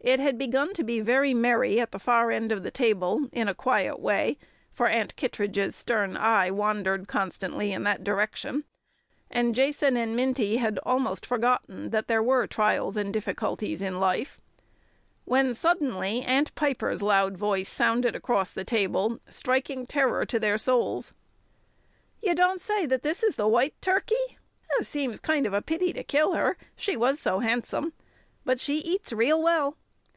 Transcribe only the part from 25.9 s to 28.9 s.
to kill her, she was so handsome. But she